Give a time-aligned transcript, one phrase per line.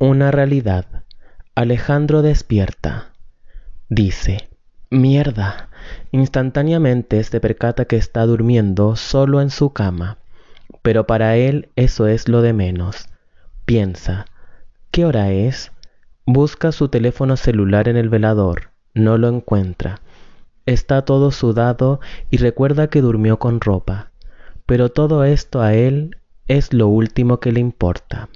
[0.00, 0.86] Una realidad.
[1.54, 3.12] Alejandro despierta.
[3.88, 4.48] Dice,
[4.90, 5.68] mierda.
[6.10, 10.18] Instantáneamente se percata que está durmiendo solo en su cama.
[10.82, 13.08] Pero para él eso es lo de menos.
[13.66, 14.26] Piensa,
[14.90, 15.70] ¿qué hora es?
[16.26, 18.70] Busca su teléfono celular en el velador.
[18.94, 20.00] No lo encuentra.
[20.66, 22.00] Está todo sudado
[22.30, 24.10] y recuerda que durmió con ropa.
[24.66, 26.16] Pero todo esto a él
[26.48, 28.28] es lo último que le importa.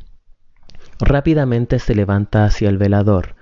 [1.00, 3.36] Rápidamente se levanta hacia el velador.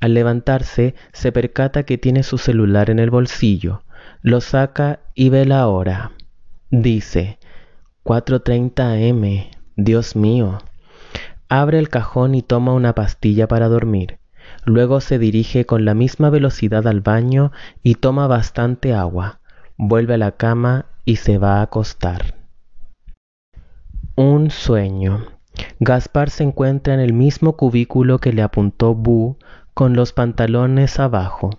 [0.00, 3.82] Al levantarse, se percata que tiene su celular en el bolsillo.
[4.22, 6.12] Lo saca y ve la hora.
[6.70, 7.38] Dice,
[8.04, 9.50] 4.30 am.
[9.76, 10.58] Dios mío.
[11.48, 14.18] Abre el cajón y toma una pastilla para dormir.
[14.64, 19.40] Luego se dirige con la misma velocidad al baño y toma bastante agua.
[19.76, 22.34] Vuelve a la cama y se va a acostar.
[24.16, 25.35] Un sueño.
[25.80, 29.36] Gaspar se encuentra en el mismo cubículo que le apuntó Bu
[29.74, 31.50] con los pantalones abajo,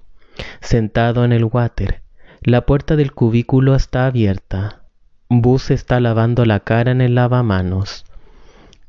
[0.59, 2.01] sentado en el water.
[2.41, 4.83] La puerta del cubículo está abierta.
[5.29, 8.05] Bu se está lavando la cara en el lavamanos.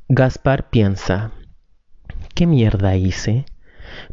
[0.09, 1.33] Gaspar piensa,
[2.35, 3.45] ¿qué mierda hice?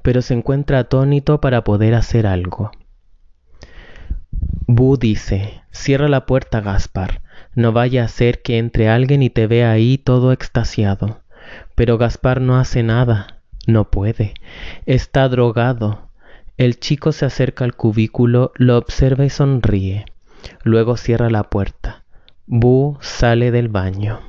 [0.01, 2.71] Pero se encuentra atónito para poder hacer algo.
[4.67, 7.21] Bu dice, cierra la puerta, Gaspar.
[7.55, 11.21] No vaya a ser que entre alguien y te vea ahí todo extasiado.
[11.73, 14.33] Pero Gaspar no hace nada, no puede.
[14.85, 16.09] Está drogado.
[16.57, 20.05] El chico se acerca al cubículo, lo observa y sonríe.
[20.63, 22.03] Luego cierra la puerta.
[22.45, 24.19] Bu sale del baño.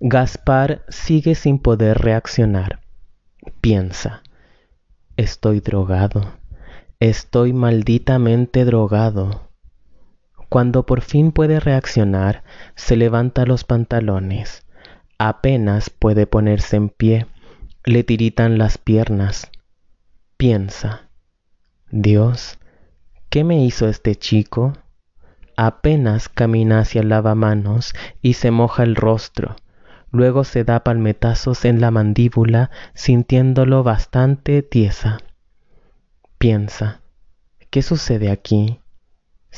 [0.00, 2.80] Gaspar sigue sin poder reaccionar.
[3.60, 4.22] Piensa,
[5.16, 6.34] estoy drogado,
[7.00, 9.47] estoy malditamente drogado.
[10.48, 12.42] Cuando por fin puede reaccionar,
[12.74, 14.64] se levanta los pantalones.
[15.18, 17.26] Apenas puede ponerse en pie.
[17.84, 19.50] Le tiritan las piernas.
[20.36, 21.08] Piensa,
[21.90, 22.58] Dios,
[23.28, 24.74] ¿qué me hizo este chico?
[25.56, 29.56] Apenas camina hacia el lavamanos y se moja el rostro.
[30.10, 35.18] Luego se da palmetazos en la mandíbula, sintiéndolo bastante tiesa.
[36.38, 37.02] Piensa,
[37.70, 38.80] ¿qué sucede aquí?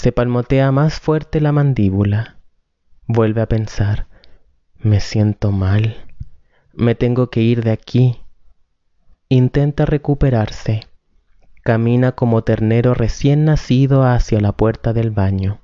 [0.00, 2.38] Se palmotea más fuerte la mandíbula.
[3.06, 4.06] Vuelve a pensar,
[4.78, 5.94] me siento mal,
[6.72, 8.22] me tengo que ir de aquí.
[9.28, 10.81] Intenta recuperarse.
[11.62, 15.60] Camina como ternero recién nacido hacia la puerta del baño.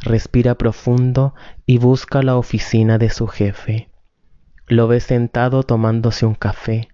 [0.00, 3.90] Respira profundo y busca la oficina de su jefe.
[4.66, 6.88] Lo ve sentado tomándose un café.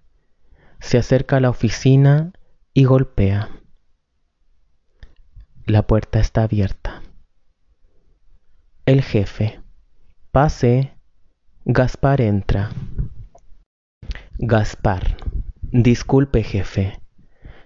[0.79, 2.31] Se acerca a la oficina
[2.75, 3.58] y golpea.
[5.69, 7.03] La puerta está abierta.
[8.85, 9.61] El jefe.
[10.31, 10.93] Pase.
[11.63, 12.71] Gaspar entra.
[14.39, 15.15] Gaspar.
[15.61, 16.99] Disculpe, jefe.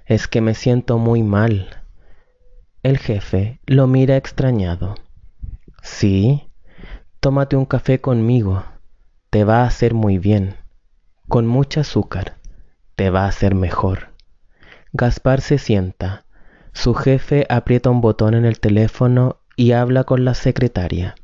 [0.06, 1.81] Es que me siento muy mal.
[2.84, 4.96] El jefe lo mira extrañado.
[5.81, 6.50] Sí.
[7.22, 8.63] Tómate un café conmigo
[9.34, 10.58] te va a hacer muy bien.
[11.28, 12.36] Con mucha azúcar,
[12.96, 14.09] te va a hacer mejor.
[14.92, 16.24] Gaspar se sienta.
[16.74, 21.16] Su jefe aprieta un botón en el teléfono y habla con la secretaria.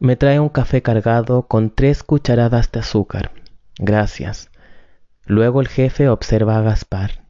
[0.00, 3.30] Me trae un café cargado con tres cucharadas de azúcar.
[3.78, 4.50] Gracias.
[5.24, 7.24] Luego el jefe observa a Gaspar.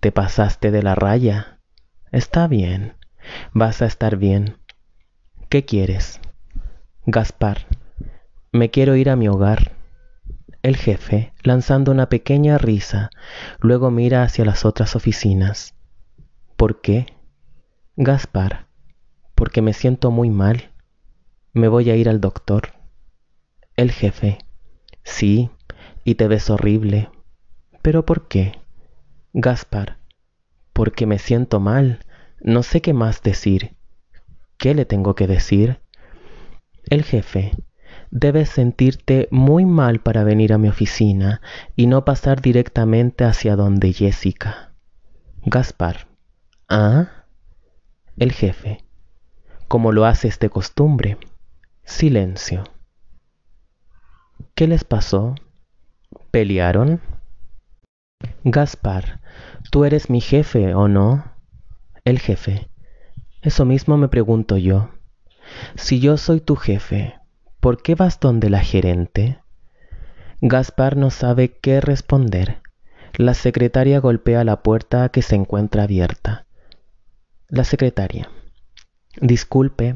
[0.00, 1.58] Te pasaste de la raya.
[2.12, 2.94] Está bien.
[3.52, 4.58] Vas a estar bien.
[5.48, 6.20] ¿Qué quieres?
[7.06, 7.66] Gaspar,
[8.52, 9.72] me quiero ir a mi hogar.
[10.62, 13.10] El jefe, lanzando una pequeña risa,
[13.60, 15.74] luego mira hacia las otras oficinas.
[16.64, 17.04] ¿Por qué?
[17.94, 18.68] Gaspar,
[19.34, 20.70] porque me siento muy mal.
[21.52, 22.72] Me voy a ir al doctor.
[23.76, 24.38] El jefe,
[25.02, 25.50] sí,
[26.04, 27.10] y te ves horrible.
[27.82, 28.62] ¿Pero por qué?
[29.34, 29.98] Gaspar,
[30.72, 31.98] porque me siento mal.
[32.40, 33.76] No sé qué más decir.
[34.56, 35.82] ¿Qué le tengo que decir?
[36.88, 37.52] El jefe,
[38.10, 41.42] Debes sentirte muy mal para venir a mi oficina
[41.76, 44.72] y no pasar directamente hacia donde Jessica.
[45.44, 46.13] Gaspar.
[46.68, 47.24] ¿Ah?
[48.16, 48.84] El jefe.
[49.68, 51.18] Como lo haces de costumbre.
[51.84, 52.64] Silencio.
[54.54, 55.34] ¿Qué les pasó?
[56.30, 57.00] ¿Pelearon?
[58.44, 59.20] Gaspar,
[59.70, 61.24] tú eres mi jefe, ¿o no?
[62.04, 62.68] El jefe.
[63.42, 64.90] Eso mismo me pregunto yo.
[65.76, 67.18] Si yo soy tu jefe,
[67.64, 69.38] ¿Por qué vas donde la gerente?
[70.42, 72.60] Gaspar no sabe qué responder.
[73.16, 76.44] La secretaria golpea la puerta que se encuentra abierta.
[77.54, 78.28] La secretaria.
[79.20, 79.94] Disculpe.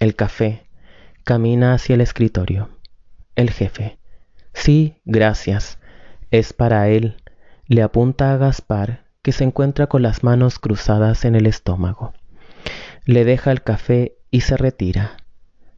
[0.00, 0.66] El café.
[1.24, 2.68] Camina hacia el escritorio.
[3.36, 3.98] El jefe.
[4.52, 5.78] Sí, gracias.
[6.30, 7.16] Es para él.
[7.64, 12.12] Le apunta a Gaspar, que se encuentra con las manos cruzadas en el estómago.
[13.06, 15.16] Le deja el café y se retira.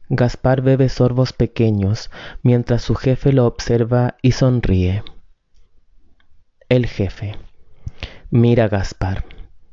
[0.09, 2.11] Gaspar bebe sorbos pequeños
[2.41, 5.05] mientras su jefe lo observa y sonríe.
[6.67, 7.37] El jefe.
[8.29, 9.23] Mira, Gaspar,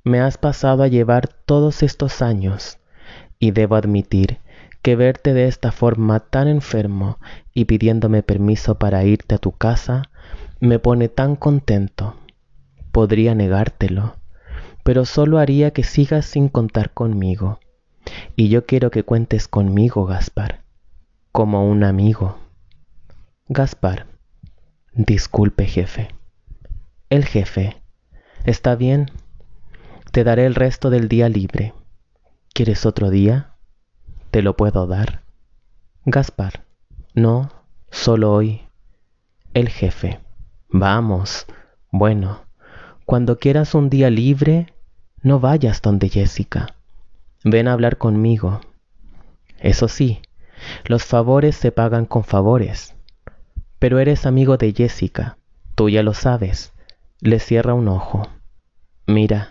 [0.05, 2.79] me has pasado a llevar todos estos años
[3.39, 4.39] y debo admitir
[4.83, 7.19] que verte de esta forma tan enfermo
[7.53, 10.11] y pidiéndome permiso para irte a tu casa
[10.59, 12.17] me pone tan contento.
[12.93, 14.17] Podría negártelo,
[14.83, 17.61] pero solo haría que sigas sin contar conmigo.
[18.37, 20.63] Y yo quiero que cuentes conmigo, Gaspar,
[21.33, 22.39] como un amigo.
[23.49, 24.07] Gaspar,
[24.93, 26.09] disculpe, jefe.
[27.11, 27.77] El jefe,
[28.45, 29.11] está bien,
[30.11, 31.73] te daré el resto del día libre.
[32.53, 33.55] ¿Quieres otro día?
[34.31, 35.23] Te lo puedo dar.
[36.05, 36.65] Gaspar,
[37.15, 37.51] no,
[37.91, 38.63] solo hoy.
[39.55, 40.21] El jefe,
[40.69, 41.47] vamos.
[41.93, 42.43] Bueno,
[43.05, 44.73] cuando quieras un día libre,
[45.23, 46.75] no vayas donde Jessica.
[47.45, 48.61] Ven a hablar conmigo.
[49.59, 50.21] Eso sí,
[50.85, 52.95] los favores se pagan con favores.
[53.79, 55.39] Pero eres amigo de Jessica,
[55.75, 56.73] tú ya lo sabes.
[57.21, 58.27] Le cierra un ojo.
[59.07, 59.51] Mira,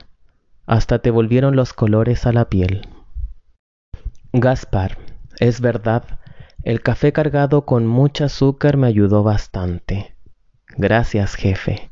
[0.69, 2.88] hasta te volvieron los colores a la piel.
[4.33, 5.00] Gaspar,
[5.39, 6.04] es verdad,
[6.62, 10.16] el café cargado con mucha azúcar me ayudó bastante.
[10.77, 11.89] Gracias, jefe.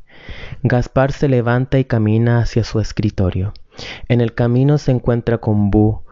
[0.61, 3.51] Gaspar se levanta y camina hacia su escritorio.
[4.09, 6.03] En el camino se encuentra con Bu,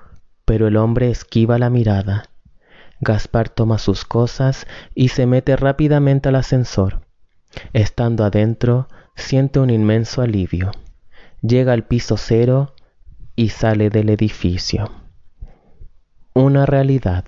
[0.43, 2.29] pero el hombre esquiva la mirada.
[2.99, 4.65] Gaspar toma sus cosas
[4.95, 7.01] y se mete rápidamente al ascensor.
[7.73, 10.71] Estando adentro, siente un inmenso alivio.
[11.45, 12.73] Llega al piso cero
[13.35, 14.91] y sale del edificio.
[16.33, 17.25] Una realidad.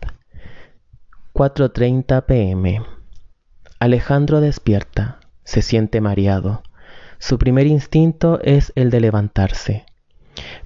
[1.34, 2.82] 4.30 pm.
[3.80, 6.64] Alejandro despierta, se siente mareado.
[7.20, 9.86] Su primer instinto es el de levantarse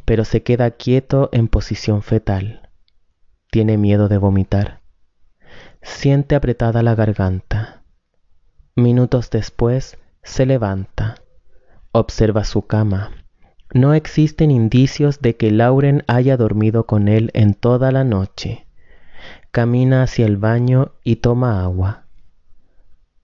[0.05, 2.69] pero se queda quieto en posición fetal.
[3.49, 4.81] Tiene miedo de vomitar.
[5.81, 7.83] Siente apretada la garganta.
[8.75, 11.15] Minutos después se levanta.
[11.91, 13.20] Observa su cama.
[13.73, 18.67] No existen indicios de que Lauren haya dormido con él en toda la noche.
[19.51, 22.03] Camina hacia el baño y toma agua.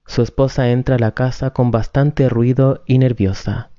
[0.06, 3.72] Su esposa entra a la casa con bastante ruido y nerviosa.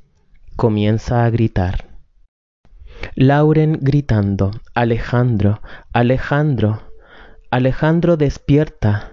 [0.57, 1.87] Comienza a gritar.
[3.15, 5.63] Lauren gritando, Alejandro,
[5.93, 6.83] Alejandro,
[7.51, 9.13] Alejandro despierta.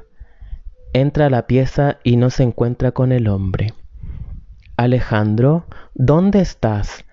[0.91, 3.73] Entra a la pieza y no se encuentra con el hombre.
[4.75, 7.05] Alejandro, ¿dónde estás?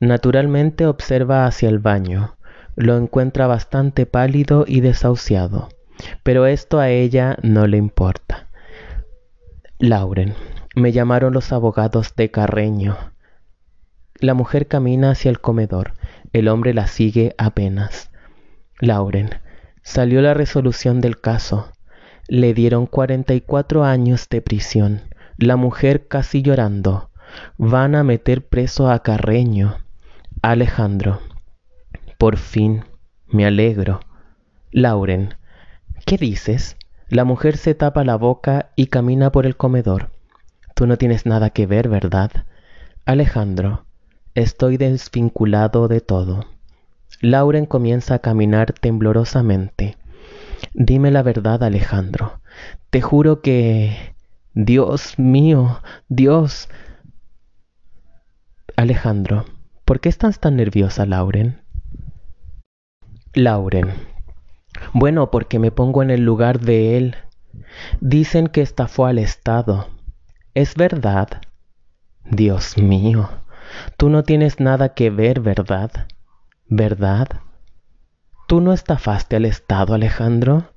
[0.00, 2.36] Naturalmente observa hacia el baño.
[2.74, 5.70] Lo encuentra bastante pálido y desahuciado,
[6.22, 8.48] pero esto a ella no le importa.
[9.78, 10.34] Lauren,
[10.74, 12.96] me llamaron los abogados de Carreño.
[14.20, 15.92] La mujer camina hacia el comedor.
[16.32, 18.10] El hombre la sigue apenas.
[18.80, 19.30] Lauren.
[19.82, 21.72] Salió la resolución del caso.
[22.28, 25.02] Le dieron 44 años de prisión.
[25.38, 27.10] La mujer casi llorando.
[27.56, 29.85] Van a meter preso a Carreño.
[30.42, 31.20] Alejandro.
[32.18, 32.84] Por fin.
[33.26, 34.00] Me alegro.
[34.70, 35.34] Lauren.
[36.04, 36.76] ¿Qué dices?
[37.08, 40.10] La mujer se tapa la boca y camina por el comedor.
[40.74, 42.30] Tú no tienes nada que ver, ¿verdad?
[43.04, 43.86] Alejandro.
[44.34, 46.44] Estoy desvinculado de todo.
[47.20, 49.96] Lauren comienza a caminar temblorosamente.
[50.74, 52.40] Dime la verdad, Alejandro.
[52.90, 54.14] Te juro que...
[54.54, 56.68] Dios mío, Dios.
[58.76, 59.44] Alejandro,
[59.86, 61.62] ¿por qué estás tan nerviosa, Lauren?
[63.32, 63.94] Lauren.
[64.92, 67.16] Bueno, porque me pongo en el lugar de él.
[68.00, 69.88] Dicen que estafó al Estado.
[70.54, 71.28] ¿Es verdad?
[72.24, 73.30] Dios mío.
[73.96, 75.90] Tú no tienes nada que ver, ¿verdad?
[76.68, 77.28] ¿Verdad?
[78.48, 80.72] ¿Tú no estafaste al Estado, Alejandro?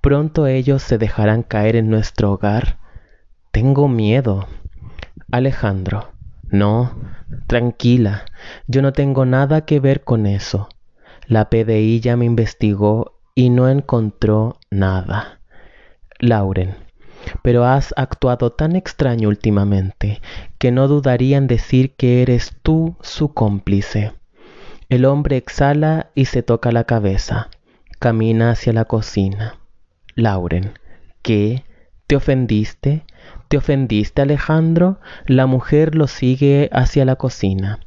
[0.00, 2.78] Pronto ellos se dejarán caer en nuestro hogar.
[3.52, 4.46] Tengo miedo.
[5.30, 6.12] Alejandro,
[6.50, 6.94] no,
[7.46, 8.24] tranquila,
[8.66, 10.68] yo no tengo nada que ver con eso.
[11.26, 15.40] La PDI ya me investigó y no encontró nada.
[16.18, 16.76] Lauren,
[17.42, 20.20] pero has actuado tan extraño últimamente
[20.58, 24.12] que no dudaría en decir que eres tú su cómplice.
[24.88, 27.48] El hombre exhala y se toca la cabeza.
[27.98, 29.58] Camina hacia la cocina.
[30.14, 30.72] Lauren,
[31.22, 31.64] ¿qué?
[32.06, 33.04] ¿Te ofendiste?
[33.48, 35.00] ¿Te ofendiste, Alejandro?
[35.26, 37.80] La mujer lo sigue hacia la cocina.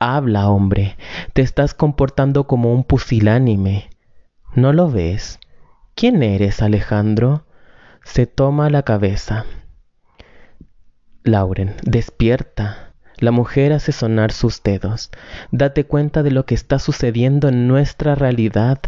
[0.00, 0.96] Habla, hombre.
[1.32, 3.90] Te estás comportando como un pusilánime.
[4.54, 5.38] ¿No lo ves?
[5.94, 7.46] ¿Quién eres, Alejandro?
[8.04, 9.46] se toma la cabeza.
[11.24, 12.94] Lauren, despierta.
[13.18, 15.10] La mujer hace sonar sus dedos.
[15.52, 18.80] Date cuenta de lo que está sucediendo en nuestra realidad.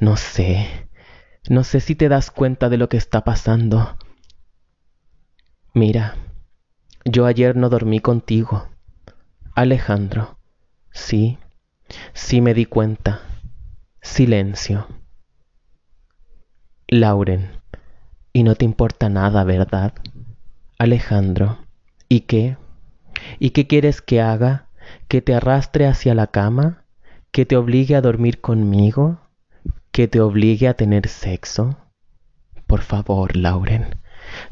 [0.00, 0.88] No sé.
[1.48, 3.96] No sé si te das cuenta de lo que está pasando.
[5.74, 6.16] Mira,
[7.04, 8.68] yo ayer no dormí contigo.
[9.54, 10.38] Alejandro.
[10.90, 11.38] Sí,
[12.14, 13.20] sí me di cuenta.
[14.00, 14.88] Silencio.
[16.86, 17.60] Lauren.
[18.32, 19.92] Y no te importa nada, ¿verdad?
[20.78, 21.58] Alejandro.
[22.08, 22.56] ¿Y qué?
[23.38, 24.68] ¿Y qué quieres que haga?
[25.08, 26.84] ¿Que te arrastre hacia la cama?
[27.30, 29.20] ¿Que te obligue a dormir conmigo?
[29.92, 31.76] ¿Que te obligue a tener sexo?
[32.66, 33.96] Por favor, Lauren,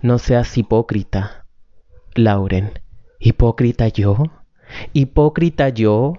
[0.03, 1.47] no seas hipócrita.
[2.15, 2.81] Lauren,
[3.19, 4.25] ¿hipócrita yo?
[4.93, 6.15] ¿Hipócrita yo?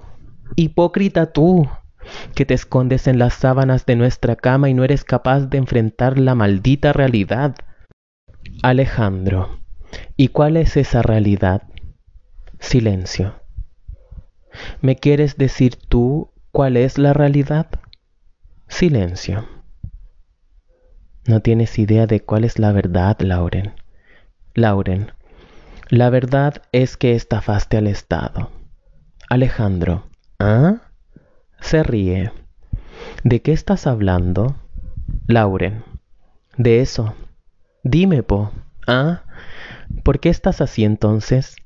[0.55, 1.67] ¿Hipócrita tú?
[2.35, 6.17] que te escondes en las sábanas de nuestra cama y no eres capaz de enfrentar
[6.17, 7.55] la maldita realidad.
[8.63, 9.59] Alejandro,
[10.15, 11.63] ¿y cuál es esa realidad?
[12.59, 13.41] Silencio.
[14.81, 17.67] ¿Me quieres decir tú cuál es la realidad?
[18.67, 19.47] Silencio.
[21.27, 23.73] No tienes idea de cuál es la verdad, Lauren.
[24.53, 25.11] Lauren,
[25.89, 28.49] la verdad es que estafaste al Estado.
[29.29, 30.07] Alejandro,
[30.39, 30.77] ¿ah?
[31.59, 32.31] Se ríe.
[33.25, 34.55] ¿De qué estás hablando?
[35.27, 35.83] Lauren.
[36.55, 37.13] De eso.
[37.83, 38.51] Dime, Po.
[38.87, 39.23] ¿Ah?
[40.03, 41.57] ¿Por qué estás así entonces?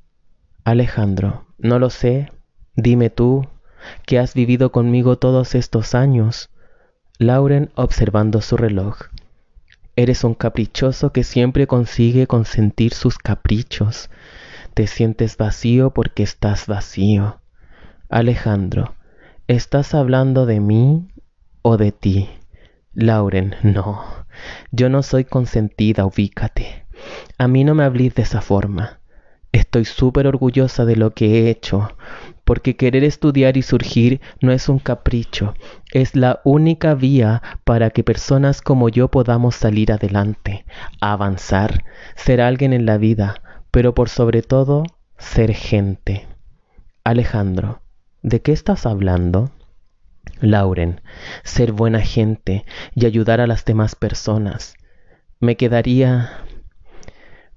[0.63, 1.45] Alejandro.
[1.59, 2.31] No lo sé.
[2.75, 3.47] Dime tú,
[4.07, 6.49] que has vivido conmigo todos estos años.
[7.19, 8.97] Lauren observando su reloj.
[9.95, 14.09] Eres un caprichoso que siempre consigue consentir sus caprichos.
[14.73, 17.41] Te sientes vacío porque estás vacío.
[18.09, 18.95] Alejandro.
[19.47, 21.09] ¿Estás hablando de mí
[21.61, 22.29] o de ti?
[22.93, 24.01] Lauren, no.
[24.71, 26.85] Yo no soy consentida, ubícate.
[27.37, 28.99] A mí no me hablís de esa forma.
[29.51, 31.89] Estoy súper orgullosa de lo que he hecho,
[32.51, 35.53] porque querer estudiar y surgir no es un capricho,
[35.93, 40.65] es la única vía para que personas como yo podamos salir adelante,
[40.99, 41.85] avanzar,
[42.17, 43.41] ser alguien en la vida,
[43.71, 44.83] pero por sobre todo,
[45.17, 46.27] ser gente.
[47.05, 47.79] Alejandro,
[48.21, 49.51] ¿De qué estás hablando?
[50.41, 50.99] Lauren,
[51.45, 54.73] ser buena gente y ayudar a las demás personas.
[55.39, 56.31] Me quedaría...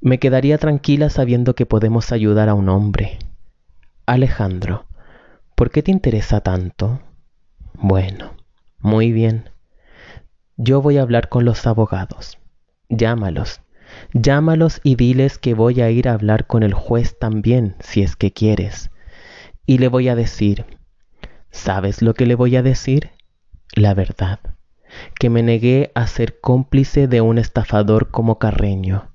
[0.01, 3.19] Me quedaría tranquila sabiendo que podemos ayudar a un hombre.
[4.07, 4.87] Alejandro,
[5.55, 7.01] ¿por qué te interesa tanto?
[7.75, 8.35] Bueno,
[8.79, 9.51] muy bien.
[10.57, 12.39] Yo voy a hablar con los abogados.
[12.89, 13.61] Llámalos.
[14.13, 18.17] Llámalos y diles que voy a ir a hablar con el juez también, si es
[18.17, 18.91] que quieres
[19.67, 20.67] y le voy a decir,
[21.51, 23.11] ¿sabes lo que le voy a decir?
[23.75, 24.41] La verdad,
[25.19, 29.11] que me negué a ser cómplice de un estafador como Carreño,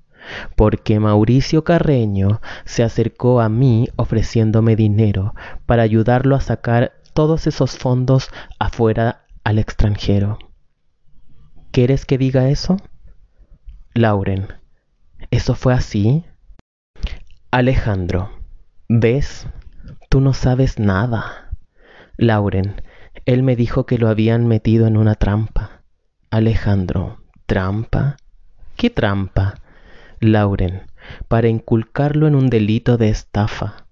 [0.56, 5.34] porque Mauricio Carreño se acercó a mí ofreciéndome dinero
[5.66, 10.38] para ayudarlo a sacar todos esos fondos afuera al extranjero.
[11.70, 12.76] ¿Quieres que diga eso?
[13.94, 14.48] Lauren,
[15.30, 16.24] ¿eso fue así?
[17.50, 18.30] Alejandro,
[18.88, 19.46] ¿ves?
[20.08, 21.50] Tú no sabes nada.
[22.16, 22.82] Lauren,
[23.26, 25.82] él me dijo que lo habían metido en una trampa.
[26.30, 28.16] Alejandro, ¿trampa?
[28.76, 29.54] ¿Qué trampa?
[30.20, 30.82] Lauren,
[31.28, 33.86] para inculcarlo en un delito de estafa.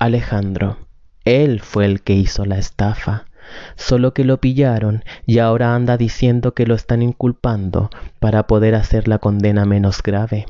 [0.00, 0.76] Alejandro,
[1.24, 3.26] él fue el que hizo la estafa,
[3.76, 9.06] solo que lo pillaron y ahora anda diciendo que lo están inculpando para poder hacer
[9.06, 10.46] la condena menos grave.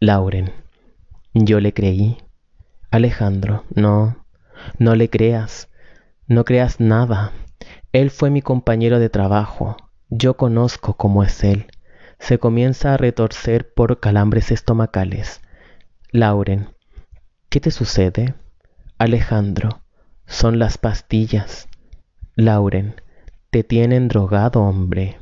[0.00, 0.52] Lauren,
[1.32, 2.18] yo le creí.
[2.90, 4.24] Alejandro, no,
[4.78, 5.70] no le creas,
[6.26, 7.32] no creas nada.
[7.92, 9.76] Él fue mi compañero de trabajo,
[10.10, 11.66] yo conozco cómo es él.
[12.18, 15.40] Se comienza a retorcer por calambres estomacales.
[16.10, 16.68] Lauren,
[17.48, 18.34] ¿qué te sucede?
[18.98, 19.82] Alejandro,
[20.26, 21.68] son las pastillas.
[22.34, 23.00] Lauren,
[23.50, 25.18] te tienen drogado, hombre.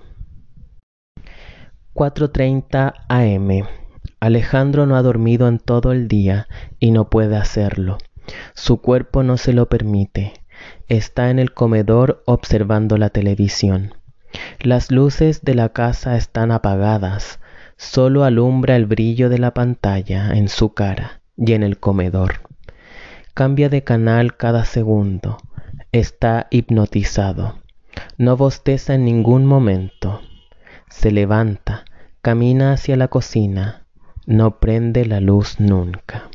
[1.95, 3.67] 4.30 am.
[4.21, 6.49] Alejandro no ha dormido en todo el día
[6.79, 7.99] y no puede hacerlo.
[8.55, 10.33] Su cuerpo no se lo permite.
[10.89, 13.95] Está en el comedor observando la televisión.
[14.61, 17.41] Las luces de la casa están apagadas.
[17.77, 22.41] Solo alumbra el brillo de la pantalla en su cara y en el comedor.
[23.35, 25.39] Cambia de canal cada segundo.
[25.93, 27.59] Está hipnotizado.
[28.19, 30.21] No bosteza en ningún momento.
[30.89, 31.85] Se levanta,
[32.23, 33.87] camina hacia la cocina,
[34.27, 36.31] no prende la luz nunca.